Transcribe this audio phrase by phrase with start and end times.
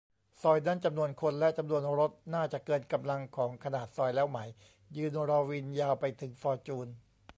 [0.41, 4.39] ซอยนั้นจำนวนคนและจำนวนรถน่าจะเกินกำลังของขนาดซอยแล้วไหม
[4.97, 6.87] ยืนรอวินยาวไปถึงฟอร์จูน